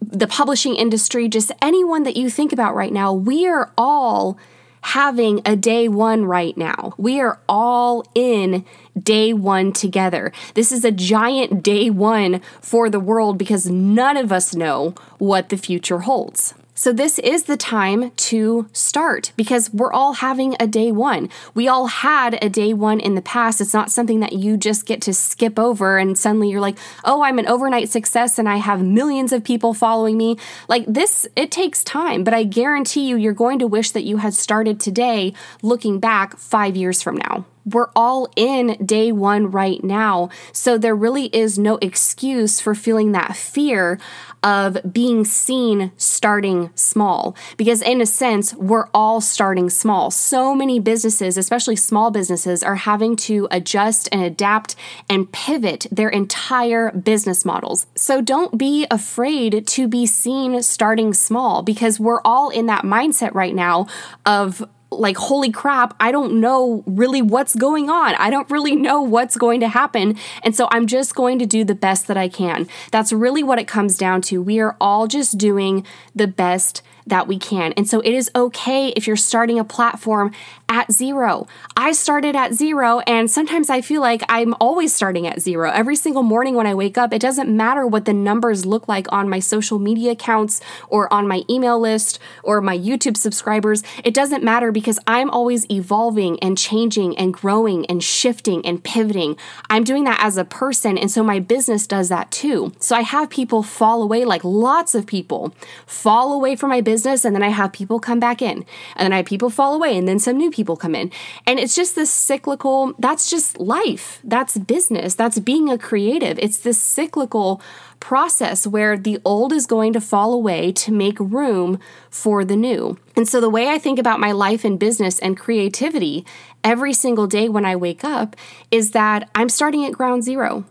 the 0.00 0.26
publishing 0.26 0.76
industry, 0.76 1.28
just 1.28 1.52
anyone 1.62 2.02
that 2.04 2.16
you 2.16 2.30
think 2.30 2.52
about 2.52 2.74
right 2.74 2.92
now, 2.92 3.12
we 3.12 3.46
are 3.46 3.70
all 3.76 4.38
having 4.82 5.42
a 5.44 5.56
day 5.56 5.88
one 5.88 6.24
right 6.24 6.56
now. 6.56 6.94
We 6.96 7.20
are 7.20 7.38
all 7.48 8.04
in 8.14 8.64
day 8.98 9.32
one 9.32 9.72
together. 9.72 10.32
This 10.54 10.72
is 10.72 10.84
a 10.84 10.90
giant 10.90 11.62
day 11.62 11.90
one 11.90 12.40
for 12.60 12.88
the 12.88 13.00
world 13.00 13.36
because 13.36 13.68
none 13.68 14.16
of 14.16 14.32
us 14.32 14.54
know 14.54 14.94
what 15.18 15.50
the 15.50 15.56
future 15.56 16.00
holds. 16.00 16.54
So, 16.80 16.94
this 16.94 17.18
is 17.18 17.42
the 17.44 17.58
time 17.58 18.10
to 18.10 18.66
start 18.72 19.32
because 19.36 19.70
we're 19.70 19.92
all 19.92 20.14
having 20.14 20.56
a 20.58 20.66
day 20.66 20.90
one. 20.90 21.28
We 21.52 21.68
all 21.68 21.88
had 21.88 22.42
a 22.42 22.48
day 22.48 22.72
one 22.72 23.00
in 23.00 23.16
the 23.16 23.20
past. 23.20 23.60
It's 23.60 23.74
not 23.74 23.90
something 23.90 24.20
that 24.20 24.32
you 24.32 24.56
just 24.56 24.86
get 24.86 25.02
to 25.02 25.12
skip 25.12 25.58
over 25.58 25.98
and 25.98 26.16
suddenly 26.16 26.48
you're 26.48 26.62
like, 26.62 26.78
oh, 27.04 27.22
I'm 27.22 27.38
an 27.38 27.46
overnight 27.46 27.90
success 27.90 28.38
and 28.38 28.48
I 28.48 28.56
have 28.56 28.82
millions 28.82 29.30
of 29.30 29.44
people 29.44 29.74
following 29.74 30.16
me. 30.16 30.38
Like 30.68 30.86
this, 30.86 31.26
it 31.36 31.50
takes 31.50 31.84
time, 31.84 32.24
but 32.24 32.32
I 32.32 32.44
guarantee 32.44 33.06
you, 33.06 33.16
you're 33.16 33.34
going 33.34 33.58
to 33.58 33.66
wish 33.66 33.90
that 33.90 34.04
you 34.04 34.16
had 34.16 34.32
started 34.32 34.80
today 34.80 35.34
looking 35.60 36.00
back 36.00 36.38
five 36.38 36.76
years 36.76 37.02
from 37.02 37.18
now 37.18 37.44
we're 37.64 37.90
all 37.94 38.28
in 38.36 38.76
day 38.84 39.12
one 39.12 39.50
right 39.50 39.82
now. 39.82 40.30
So 40.52 40.78
there 40.78 40.94
really 40.94 41.26
is 41.26 41.58
no 41.58 41.78
excuse 41.82 42.60
for 42.60 42.74
feeling 42.74 43.12
that 43.12 43.36
fear 43.36 43.98
of 44.42 44.78
being 44.90 45.24
seen 45.24 45.92
starting 45.96 46.70
small. 46.74 47.36
Because, 47.56 47.82
in 47.82 48.00
a 48.00 48.06
sense, 48.06 48.54
we're 48.54 48.86
all 48.94 49.20
starting 49.20 49.68
small. 49.68 50.10
So 50.10 50.54
many 50.54 50.80
businesses, 50.80 51.36
especially 51.36 51.76
small 51.76 52.10
businesses, 52.10 52.62
are 52.62 52.76
having 52.76 53.16
to 53.16 53.48
adjust 53.50 54.08
and 54.10 54.22
adapt 54.22 54.76
and 55.08 55.30
pivot 55.30 55.86
their 55.90 56.08
entire 56.08 56.90
business 56.92 57.44
models. 57.44 57.86
So 57.94 58.20
don't 58.22 58.56
be 58.56 58.86
afraid 58.90 59.66
to 59.66 59.88
be 59.88 60.06
seen 60.06 60.62
starting 60.62 61.12
small 61.12 61.62
because 61.62 62.00
we're 62.00 62.22
all 62.24 62.50
in 62.50 62.66
that 62.66 62.84
mindset 62.84 63.34
right 63.34 63.54
now 63.54 63.86
of 64.24 64.66
like, 64.90 65.16
holy 65.16 65.50
crap, 65.50 65.94
I 66.00 66.10
don't 66.10 66.40
know 66.40 66.82
really 66.86 67.22
what's 67.22 67.54
going 67.54 67.90
on. 67.90 68.14
I 68.16 68.30
don't 68.30 68.50
really 68.50 68.74
know 68.74 69.00
what's 69.00 69.36
going 69.36 69.60
to 69.60 69.68
happen. 69.68 70.16
And 70.42 70.54
so 70.54 70.68
I'm 70.70 70.86
just 70.86 71.14
going 71.14 71.38
to 71.38 71.46
do 71.46 71.64
the 71.64 71.74
best 71.74 72.08
that 72.08 72.16
I 72.16 72.28
can. 72.28 72.68
That's 72.90 73.12
really 73.12 73.42
what 73.42 73.58
it 73.58 73.68
comes 73.68 73.96
down 73.96 74.22
to. 74.22 74.42
We 74.42 74.58
are 74.60 74.76
all 74.80 75.06
just 75.06 75.38
doing 75.38 75.86
the 76.14 76.26
best 76.26 76.82
that 77.10 77.28
we 77.28 77.38
can. 77.38 77.72
And 77.76 77.86
so 77.86 78.00
it 78.00 78.12
is 78.12 78.30
okay 78.34 78.88
if 78.96 79.06
you're 79.06 79.16
starting 79.16 79.58
a 79.58 79.64
platform 79.64 80.32
at 80.68 80.92
zero. 80.92 81.48
I 81.76 81.90
started 81.92 82.36
at 82.36 82.54
zero, 82.54 83.00
and 83.00 83.28
sometimes 83.28 83.70
I 83.70 83.80
feel 83.80 84.00
like 84.00 84.22
I'm 84.28 84.54
always 84.60 84.94
starting 84.94 85.26
at 85.26 85.40
zero. 85.40 85.68
Every 85.70 85.96
single 85.96 86.22
morning 86.22 86.54
when 86.54 86.66
I 86.66 86.74
wake 86.74 86.96
up, 86.96 87.12
it 87.12 87.20
doesn't 87.20 87.54
matter 87.54 87.84
what 87.86 88.04
the 88.04 88.12
numbers 88.12 88.64
look 88.64 88.86
like 88.86 89.06
on 89.12 89.28
my 89.28 89.40
social 89.40 89.80
media 89.80 90.12
accounts 90.12 90.60
or 90.88 91.12
on 91.12 91.26
my 91.26 91.42
email 91.50 91.78
list 91.80 92.20
or 92.44 92.60
my 92.60 92.78
YouTube 92.78 93.16
subscribers. 93.16 93.82
It 94.04 94.14
doesn't 94.14 94.44
matter 94.44 94.70
because 94.70 95.00
I'm 95.08 95.28
always 95.28 95.68
evolving 95.70 96.38
and 96.38 96.56
changing 96.56 97.18
and 97.18 97.34
growing 97.34 97.84
and 97.86 98.02
shifting 98.02 98.64
and 98.64 98.82
pivoting. 98.82 99.36
I'm 99.68 99.82
doing 99.82 100.04
that 100.04 100.22
as 100.22 100.36
a 100.36 100.44
person, 100.44 100.96
and 100.96 101.10
so 101.10 101.24
my 101.24 101.40
business 101.40 101.88
does 101.88 102.08
that 102.10 102.30
too. 102.30 102.72
So 102.78 102.94
I 102.94 103.00
have 103.00 103.28
people 103.28 103.64
fall 103.64 104.04
away, 104.04 104.24
like 104.24 104.44
lots 104.44 104.94
of 104.94 105.04
people 105.04 105.52
fall 105.84 106.32
away 106.32 106.54
from 106.54 106.70
my 106.70 106.80
business, 106.80 106.99
and 107.06 107.34
then 107.34 107.42
I 107.42 107.48
have 107.48 107.72
people 107.72 108.00
come 108.00 108.20
back 108.20 108.42
in, 108.42 108.64
and 108.96 109.06
then 109.06 109.12
I 109.12 109.18
have 109.18 109.26
people 109.26 109.50
fall 109.50 109.74
away, 109.74 109.96
and 109.96 110.06
then 110.06 110.18
some 110.18 110.36
new 110.36 110.50
people 110.50 110.76
come 110.76 110.94
in. 110.94 111.10
And 111.46 111.58
it's 111.58 111.74
just 111.74 111.94
this 111.94 112.10
cyclical, 112.10 112.94
that's 112.98 113.30
just 113.30 113.58
life. 113.58 114.20
That's 114.24 114.58
business. 114.58 115.14
That's 115.14 115.38
being 115.38 115.70
a 115.70 115.78
creative. 115.78 116.38
It's 116.38 116.58
this 116.58 116.80
cyclical 116.80 117.60
process 118.00 118.66
where 118.66 118.96
the 118.96 119.20
old 119.24 119.52
is 119.52 119.66
going 119.66 119.92
to 119.92 120.00
fall 120.00 120.32
away 120.32 120.72
to 120.72 120.92
make 120.92 121.20
room 121.20 121.78
for 122.10 122.44
the 122.44 122.56
new. 122.56 122.98
And 123.16 123.28
so, 123.28 123.40
the 123.40 123.50
way 123.50 123.68
I 123.68 123.78
think 123.78 123.98
about 123.98 124.20
my 124.20 124.32
life 124.32 124.64
and 124.64 124.78
business 124.78 125.18
and 125.18 125.36
creativity 125.36 126.24
every 126.64 126.92
single 126.92 127.26
day 127.26 127.48
when 127.48 127.64
I 127.64 127.76
wake 127.76 128.04
up 128.04 128.36
is 128.70 128.92
that 128.92 129.28
I'm 129.34 129.48
starting 129.48 129.84
at 129.84 129.92
ground 129.92 130.24
zero. 130.24 130.64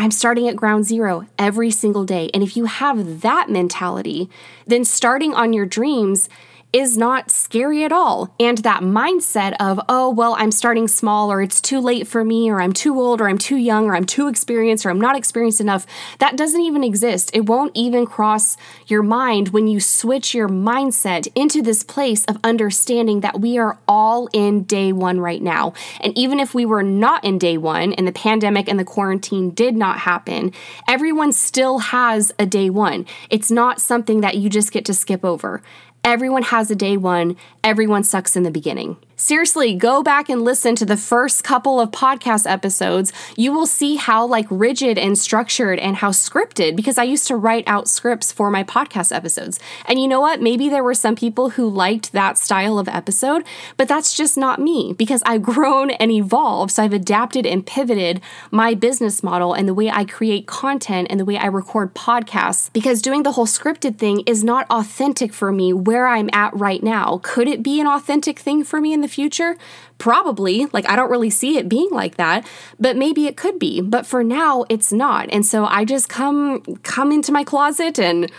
I'm 0.00 0.12
starting 0.12 0.46
at 0.46 0.54
ground 0.54 0.84
zero 0.84 1.26
every 1.38 1.72
single 1.72 2.04
day. 2.04 2.30
And 2.32 2.42
if 2.42 2.56
you 2.56 2.66
have 2.66 3.20
that 3.22 3.50
mentality, 3.50 4.30
then 4.64 4.84
starting 4.84 5.34
on 5.34 5.52
your 5.52 5.66
dreams 5.66 6.28
is 6.72 6.98
not 6.98 7.30
scary 7.30 7.82
at 7.84 7.92
all. 7.92 8.34
And 8.38 8.58
that 8.58 8.82
mindset 8.82 9.56
of, 9.58 9.80
oh, 9.88 10.10
well, 10.10 10.36
I'm 10.38 10.50
starting 10.50 10.86
small, 10.86 11.32
or 11.32 11.40
it's 11.40 11.60
too 11.60 11.80
late 11.80 12.06
for 12.06 12.24
me, 12.24 12.50
or 12.50 12.60
I'm 12.60 12.72
too 12.72 13.00
old, 13.00 13.20
or 13.20 13.28
I'm 13.28 13.38
too 13.38 13.56
young, 13.56 13.86
or 13.86 13.96
I'm 13.96 14.04
too 14.04 14.28
experienced, 14.28 14.84
or 14.84 14.90
I'm 14.90 15.00
not 15.00 15.16
experienced 15.16 15.60
enough, 15.60 15.86
that 16.18 16.36
doesn't 16.36 16.60
even 16.60 16.84
exist. 16.84 17.30
It 17.32 17.46
won't 17.46 17.72
even 17.74 18.04
cross 18.04 18.56
your 18.86 19.02
mind 19.02 19.48
when 19.48 19.66
you 19.66 19.80
switch 19.80 20.34
your 20.34 20.48
mindset 20.48 21.28
into 21.34 21.62
this 21.62 21.82
place 21.82 22.24
of 22.26 22.38
understanding 22.44 23.20
that 23.20 23.40
we 23.40 23.56
are 23.56 23.78
all 23.88 24.28
in 24.32 24.64
day 24.64 24.92
one 24.92 25.20
right 25.20 25.42
now. 25.42 25.72
And 26.00 26.16
even 26.18 26.38
if 26.38 26.54
we 26.54 26.66
were 26.66 26.82
not 26.82 27.24
in 27.24 27.38
day 27.38 27.56
one 27.56 27.94
and 27.94 28.06
the 28.06 28.12
pandemic 28.12 28.68
and 28.68 28.78
the 28.78 28.84
quarantine 28.84 29.50
did 29.50 29.74
not 29.74 30.00
happen, 30.00 30.52
everyone 30.86 31.32
still 31.32 31.78
has 31.78 32.30
a 32.38 32.44
day 32.44 32.68
one. 32.68 33.06
It's 33.30 33.50
not 33.50 33.80
something 33.80 34.20
that 34.20 34.36
you 34.36 34.50
just 34.50 34.72
get 34.72 34.84
to 34.84 34.94
skip 34.94 35.24
over. 35.24 35.62
Everyone 36.04 36.42
has 36.44 36.70
a 36.70 36.76
day 36.76 36.96
one, 36.96 37.36
everyone 37.62 38.04
sucks 38.04 38.36
in 38.36 38.42
the 38.42 38.50
beginning. 38.50 38.96
Seriously, 39.20 39.74
go 39.74 40.04
back 40.04 40.28
and 40.28 40.42
listen 40.42 40.76
to 40.76 40.86
the 40.86 40.96
first 40.96 41.42
couple 41.42 41.80
of 41.80 41.90
podcast 41.90 42.48
episodes. 42.48 43.12
You 43.36 43.52
will 43.52 43.66
see 43.66 43.96
how 43.96 44.24
like 44.24 44.46
rigid 44.48 44.96
and 44.96 45.18
structured 45.18 45.80
and 45.80 45.96
how 45.96 46.12
scripted 46.12 46.76
because 46.76 46.98
I 46.98 47.02
used 47.02 47.26
to 47.26 47.34
write 47.34 47.64
out 47.66 47.88
scripts 47.88 48.30
for 48.30 48.48
my 48.48 48.62
podcast 48.62 49.12
episodes. 49.12 49.58
And 49.86 50.00
you 50.00 50.06
know 50.06 50.20
what? 50.20 50.40
Maybe 50.40 50.68
there 50.68 50.84
were 50.84 50.94
some 50.94 51.16
people 51.16 51.50
who 51.50 51.68
liked 51.68 52.12
that 52.12 52.38
style 52.38 52.78
of 52.78 52.86
episode, 52.86 53.42
but 53.76 53.88
that's 53.88 54.16
just 54.16 54.38
not 54.38 54.60
me 54.60 54.94
because 54.96 55.24
I've 55.26 55.42
grown 55.48 55.90
and 55.90 56.12
evolved. 56.12 56.70
So 56.70 56.84
I've 56.84 56.92
adapted 56.92 57.44
and 57.44 57.66
pivoted 57.66 58.20
my 58.52 58.74
business 58.74 59.24
model 59.24 59.52
and 59.52 59.68
the 59.68 59.74
way 59.74 59.90
I 59.90 60.04
create 60.04 60.46
content 60.46 61.08
and 61.10 61.18
the 61.18 61.24
way 61.24 61.36
I 61.36 61.46
record 61.46 61.92
podcasts 61.92 62.72
because 62.72 63.02
doing 63.02 63.24
the 63.24 63.32
whole 63.32 63.46
scripted 63.46 63.98
thing 63.98 64.22
is 64.26 64.44
not 64.44 64.70
authentic 64.70 65.32
for 65.32 65.50
me 65.50 65.72
where 65.72 66.06
I'm 66.06 66.30
at 66.32 66.54
right 66.54 66.84
now. 66.84 67.18
Could 67.24 67.48
it 67.48 67.64
be 67.64 67.80
an 67.80 67.88
authentic 67.88 68.38
thing 68.38 68.62
for 68.62 68.80
me 68.80 68.92
in 68.92 69.00
the 69.00 69.07
the 69.08 69.14
future? 69.14 69.56
Probably. 69.98 70.66
Like, 70.66 70.88
I 70.88 70.96
don't 70.96 71.10
really 71.10 71.30
see 71.30 71.58
it 71.58 71.68
being 71.68 71.90
like 71.90 72.16
that, 72.16 72.46
but 72.78 72.96
maybe 72.96 73.26
it 73.26 73.36
could 73.36 73.58
be. 73.58 73.80
But 73.80 74.06
for 74.06 74.22
now, 74.22 74.64
it's 74.68 74.92
not. 74.92 75.28
And 75.32 75.44
so 75.44 75.64
I 75.64 75.84
just 75.84 76.08
come 76.08 76.60
come 76.82 77.12
into 77.12 77.32
my 77.32 77.44
closet 77.44 77.98
and 77.98 78.30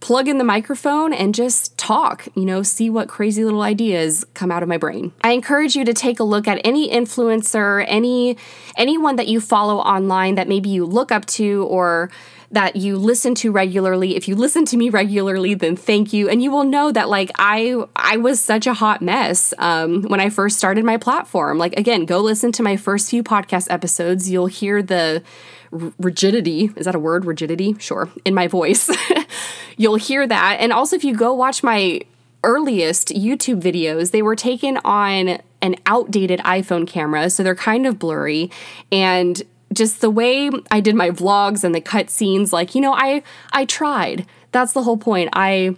plug 0.00 0.28
in 0.28 0.38
the 0.38 0.44
microphone 0.44 1.12
and 1.12 1.34
just 1.34 1.76
talk, 1.76 2.28
you 2.34 2.44
know, 2.44 2.62
see 2.62 2.88
what 2.88 3.08
crazy 3.08 3.44
little 3.44 3.62
ideas 3.62 4.24
come 4.34 4.50
out 4.50 4.62
of 4.62 4.68
my 4.68 4.78
brain. 4.78 5.12
I 5.22 5.32
encourage 5.32 5.74
you 5.74 5.84
to 5.84 5.92
take 5.92 6.20
a 6.20 6.24
look 6.24 6.46
at 6.46 6.60
any 6.64 6.88
influencer, 6.88 7.84
any 7.88 8.36
anyone 8.76 9.16
that 9.16 9.28
you 9.28 9.40
follow 9.40 9.78
online 9.78 10.36
that 10.36 10.48
maybe 10.48 10.68
you 10.68 10.84
look 10.84 11.10
up 11.10 11.26
to 11.26 11.66
or 11.68 12.10
that 12.50 12.76
you 12.76 12.96
listen 12.96 13.34
to 13.34 13.52
regularly. 13.52 14.16
If 14.16 14.26
you 14.26 14.34
listen 14.34 14.64
to 14.66 14.76
me 14.76 14.88
regularly, 14.88 15.54
then 15.54 15.76
thank 15.76 16.12
you. 16.12 16.28
And 16.28 16.42
you 16.42 16.50
will 16.50 16.64
know 16.64 16.90
that 16.92 17.08
like 17.08 17.30
I 17.36 17.82
I 17.96 18.16
was 18.16 18.40
such 18.40 18.66
a 18.66 18.74
hot 18.74 19.02
mess 19.02 19.52
um, 19.58 20.02
when 20.04 20.20
I 20.20 20.30
first 20.30 20.56
started 20.56 20.84
my 20.84 20.96
platform. 20.96 21.58
Like 21.58 21.74
again, 21.76 22.04
go 22.04 22.20
listen 22.20 22.52
to 22.52 22.62
my 22.62 22.76
first 22.76 23.10
few 23.10 23.22
podcast 23.22 23.66
episodes. 23.70 24.30
You'll 24.30 24.46
hear 24.46 24.82
the 24.82 25.22
rigidity 25.70 26.70
is 26.76 26.86
that 26.86 26.94
a 26.94 26.98
word 26.98 27.26
rigidity 27.26 27.76
sure 27.78 28.08
in 28.24 28.34
my 28.34 28.46
voice 28.46 28.90
you'll 29.78 29.96
hear 29.96 30.26
that 30.26 30.58
and 30.60 30.72
also 30.72 30.94
if 30.94 31.04
you 31.04 31.16
go 31.16 31.32
watch 31.32 31.62
my 31.62 32.00
earliest 32.44 33.08
youtube 33.08 33.60
videos 33.60 34.10
they 34.10 34.22
were 34.22 34.36
taken 34.36 34.76
on 34.84 35.40
an 35.62 35.74
outdated 35.86 36.38
iphone 36.40 36.86
camera 36.86 37.30
so 37.30 37.42
they're 37.42 37.54
kind 37.54 37.86
of 37.86 37.98
blurry 37.98 38.50
and 38.92 39.42
just 39.72 40.00
the 40.00 40.10
way 40.10 40.50
I 40.70 40.80
did 40.80 40.94
my 40.94 41.10
vlogs 41.10 41.64
and 41.64 41.74
the 41.74 41.80
cut 41.80 42.10
scenes, 42.10 42.52
like, 42.52 42.74
you 42.74 42.80
know, 42.80 42.92
I 42.92 43.22
I 43.52 43.64
tried. 43.64 44.26
That's 44.52 44.72
the 44.72 44.82
whole 44.82 44.96
point. 44.96 45.30
I 45.32 45.76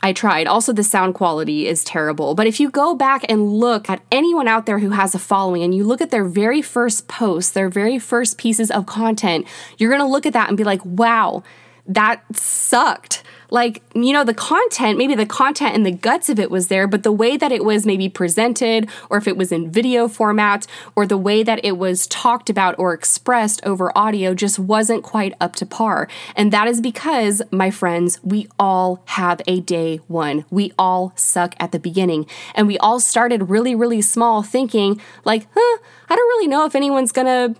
I 0.00 0.12
tried. 0.12 0.46
Also, 0.46 0.72
the 0.72 0.84
sound 0.84 1.14
quality 1.14 1.66
is 1.66 1.82
terrible. 1.82 2.34
But 2.34 2.46
if 2.46 2.60
you 2.60 2.70
go 2.70 2.94
back 2.94 3.24
and 3.28 3.52
look 3.52 3.90
at 3.90 4.02
anyone 4.12 4.46
out 4.46 4.66
there 4.66 4.78
who 4.78 4.90
has 4.90 5.14
a 5.14 5.18
following 5.18 5.62
and 5.62 5.74
you 5.74 5.84
look 5.84 6.00
at 6.00 6.10
their 6.10 6.24
very 6.24 6.62
first 6.62 7.08
posts, 7.08 7.52
their 7.52 7.68
very 7.68 7.98
first 7.98 8.38
pieces 8.38 8.70
of 8.70 8.86
content, 8.86 9.46
you're 9.76 9.90
going 9.90 10.00
to 10.00 10.06
look 10.06 10.24
at 10.24 10.32
that 10.34 10.48
and 10.48 10.56
be 10.56 10.62
like, 10.62 10.84
wow, 10.84 11.42
that 11.88 12.22
sucked. 12.36 13.22
Like 13.50 13.82
you 13.94 14.12
know 14.12 14.24
the 14.24 14.34
content 14.34 14.98
maybe 14.98 15.14
the 15.14 15.24
content 15.24 15.74
and 15.74 15.86
the 15.86 15.90
guts 15.90 16.28
of 16.28 16.38
it 16.38 16.50
was 16.50 16.68
there 16.68 16.86
but 16.86 17.02
the 17.02 17.10
way 17.10 17.38
that 17.38 17.50
it 17.50 17.64
was 17.64 17.86
maybe 17.86 18.06
presented 18.06 18.90
or 19.08 19.16
if 19.16 19.26
it 19.26 19.38
was 19.38 19.50
in 19.50 19.70
video 19.70 20.06
format 20.06 20.66
or 20.94 21.06
the 21.06 21.16
way 21.16 21.42
that 21.42 21.64
it 21.64 21.78
was 21.78 22.06
talked 22.08 22.50
about 22.50 22.78
or 22.78 22.92
expressed 22.92 23.64
over 23.64 23.90
audio 23.96 24.34
just 24.34 24.58
wasn't 24.58 25.02
quite 25.02 25.32
up 25.40 25.56
to 25.56 25.64
par. 25.64 26.08
And 26.36 26.52
that 26.52 26.68
is 26.68 26.82
because 26.82 27.40
my 27.50 27.70
friends 27.70 28.20
we 28.22 28.48
all 28.58 29.02
have 29.06 29.40
a 29.46 29.60
day 29.60 29.96
one. 30.08 30.44
We 30.50 30.72
all 30.78 31.14
suck 31.16 31.54
at 31.58 31.72
the 31.72 31.78
beginning. 31.78 32.26
And 32.54 32.66
we 32.66 32.76
all 32.76 33.00
started 33.00 33.48
really 33.48 33.74
really 33.74 34.02
small 34.02 34.42
thinking 34.42 35.00
like 35.24 35.46
huh 35.56 35.78
i 36.10 36.14
don't 36.14 36.28
really 36.28 36.48
know 36.48 36.66
if 36.66 36.74
anyone's 36.74 37.12
gonna 37.12 37.54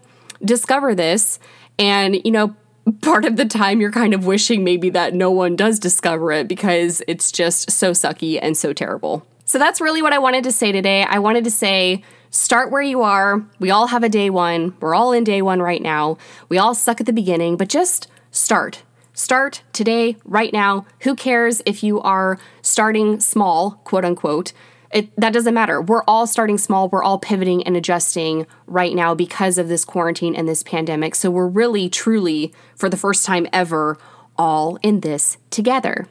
discover 0.44 0.94
this. 0.94 1.38
And 1.78 2.20
you 2.26 2.30
know 2.30 2.54
part 2.92 3.24
of 3.24 3.36
the 3.36 3.44
time 3.44 3.80
you're 3.80 3.90
kind 3.90 4.14
of 4.14 4.26
wishing 4.26 4.64
maybe 4.64 4.90
that 4.90 5.14
no 5.14 5.30
one 5.30 5.56
does 5.56 5.78
discover 5.78 6.32
it 6.32 6.48
because 6.48 7.02
it's 7.08 7.32
just 7.32 7.70
so 7.70 7.92
sucky 7.92 8.38
and 8.40 8.56
so 8.56 8.72
terrible. 8.72 9.26
So 9.44 9.58
that's 9.58 9.80
really 9.80 10.02
what 10.02 10.12
I 10.12 10.18
wanted 10.18 10.44
to 10.44 10.52
say 10.52 10.72
today. 10.72 11.04
I 11.04 11.18
wanted 11.18 11.44
to 11.44 11.50
say, 11.50 12.02
start 12.30 12.70
where 12.70 12.82
you 12.82 13.02
are. 13.02 13.46
We 13.58 13.70
all 13.70 13.86
have 13.86 14.04
a 14.04 14.08
day 14.08 14.28
one. 14.30 14.74
We're 14.80 14.94
all 14.94 15.12
in 15.12 15.24
day 15.24 15.40
one 15.40 15.62
right 15.62 15.80
now. 15.80 16.18
We 16.48 16.58
all 16.58 16.74
suck 16.74 17.00
at 17.00 17.06
the 17.06 17.12
beginning, 17.12 17.56
but 17.56 17.68
just 17.68 18.08
start. 18.30 18.82
Start 19.14 19.62
today, 19.72 20.16
right 20.24 20.52
now. 20.52 20.86
Who 21.00 21.16
cares 21.16 21.62
if 21.66 21.82
you 21.82 22.00
are 22.02 22.38
starting 22.62 23.20
small, 23.20 23.80
quote 23.84 24.04
unquote? 24.04 24.52
It, 24.90 25.14
that 25.16 25.32
doesn't 25.32 25.54
matter. 25.54 25.82
We're 25.82 26.02
all 26.04 26.26
starting 26.26 26.58
small. 26.58 26.88
We're 26.88 27.02
all 27.02 27.18
pivoting 27.18 27.62
and 27.64 27.76
adjusting 27.76 28.46
right 28.66 28.94
now 28.94 29.14
because 29.14 29.58
of 29.58 29.68
this 29.68 29.84
quarantine 29.84 30.34
and 30.34 30.48
this 30.48 30.62
pandemic. 30.62 31.14
So 31.14 31.30
we're 31.30 31.46
really, 31.46 31.88
truly, 31.88 32.52
for 32.74 32.88
the 32.88 32.96
first 32.96 33.26
time 33.26 33.46
ever, 33.52 33.98
all 34.36 34.78
in 34.82 35.00
this 35.00 35.36
together. 35.50 36.06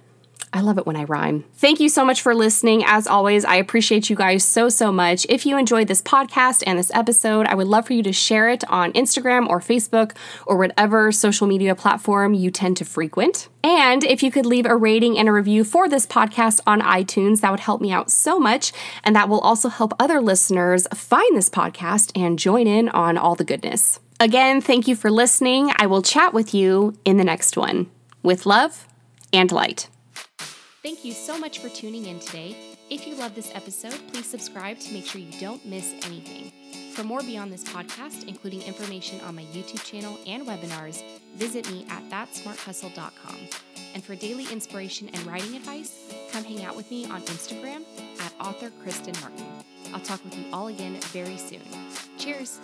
I 0.54 0.62
love 0.62 0.78
it 0.78 0.86
when 0.86 0.96
I 0.96 1.04
rhyme. 1.04 1.44
Thank 1.56 1.80
you 1.80 1.90
so 1.90 2.06
much 2.06 2.22
for 2.22 2.34
listening. 2.34 2.84
As 2.86 3.06
always, 3.06 3.44
I 3.44 3.56
appreciate 3.56 4.10
you 4.10 4.16
guys 4.16 4.44
so, 4.44 4.70
so 4.70 4.92
much. 4.92 5.26
If 5.30 5.46
you 5.46 5.58
enjoyed 5.58 5.88
this 5.88 6.02
podcast 6.02 6.64
and 6.66 6.80
this 6.80 6.92
episode, 6.94 7.46
I 7.48 7.56
would 7.56 7.68
love 7.68 7.88
for 7.88 7.94
you 7.94 8.04
to 8.04 8.14
share 8.14 8.50
it 8.50 8.64
on 8.70 8.94
Instagram 8.94 9.50
or 9.50 9.60
Facebook 9.60 10.16
or 10.46 10.58
whatever 10.58 11.12
social 11.12 11.48
media 11.48 11.76
platform 11.76 12.34
you 12.34 12.50
tend 12.50 12.78
to 12.78 12.86
frequent. 12.86 13.50
And 13.64 14.04
if 14.06 14.24
you 14.24 14.32
could 14.32 14.46
leave 14.46 14.66
a 14.66 14.76
rating 14.76 15.18
and 15.18 15.28
a 15.28 15.34
review 15.34 15.64
for 15.64 15.90
this 15.90 16.06
podcast 16.08 16.62
on 16.66 16.82
iTunes, 16.82 17.42
that 17.42 17.52
would 17.52 17.60
help 17.60 17.82
me 17.82 17.92
out 17.92 18.10
so 18.10 18.40
much. 18.40 18.72
And 19.04 19.16
that 19.16 19.28
will 19.28 19.42
also 19.42 19.68
help 19.68 19.94
other 20.00 20.22
listeners 20.22 20.88
find 20.94 21.36
this 21.36 21.50
podcast 21.50 22.12
and 22.16 22.40
join 22.40 22.68
in 22.68 22.88
on 22.90 23.18
all 23.18 23.36
the 23.36 23.44
goodness. 23.44 24.00
Again, 24.20 24.62
thank 24.62 24.88
you 24.88 24.96
for 24.96 25.12
listening. 25.12 25.72
I 25.78 25.88
will 25.88 26.02
chat 26.02 26.34
with 26.34 26.54
you 26.54 26.98
in 27.04 27.18
the 27.18 27.24
next 27.24 27.58
one. 27.58 27.92
With 28.24 28.46
love 28.46 28.88
and 29.34 29.52
light. 29.52 29.90
Thank 30.88 31.04
you 31.04 31.12
so 31.12 31.38
much 31.38 31.60
for 31.60 31.68
tuning 31.68 32.06
in 32.06 32.18
today. 32.18 32.56
If 32.90 33.06
you 33.06 33.16
love 33.16 33.36
this 33.36 33.52
episode, 33.54 34.00
please 34.08 34.26
subscribe 34.26 34.80
to 34.80 34.94
make 34.94 35.06
sure 35.06 35.20
you 35.20 35.38
don't 35.38 35.66
miss 35.66 35.94
anything. 36.06 36.54
For 36.94 37.04
more 37.04 37.20
beyond 37.20 37.52
this 37.52 37.66
podcast, 37.66 38.26
including 38.30 38.62
information 38.62 39.20
on 39.20 39.36
my 39.36 39.42
YouTube 39.52 39.84
channel 39.84 40.18
and 40.26 40.48
webinars, 40.48 41.04
visit 41.36 41.70
me 41.70 41.86
at 41.90 42.10
thatsmarthustle.com. 42.10 43.36
And 43.96 44.02
for 44.02 44.16
daily 44.16 44.46
inspiration 44.50 45.10
and 45.10 45.26
writing 45.26 45.58
advice, 45.58 46.10
come 46.32 46.46
hang 46.46 46.64
out 46.64 46.78
with 46.78 46.90
me 46.90 47.04
on 47.08 47.22
Instagram 47.24 47.84
at 48.22 48.34
author 48.40 48.72
Kristen 48.82 49.14
Martin. 49.20 49.46
I'll 49.94 50.00
talk 50.00 50.24
with 50.24 50.38
you 50.38 50.46
all 50.54 50.68
again 50.68 50.96
very 51.12 51.36
soon. 51.36 51.64
Cheers! 52.18 52.62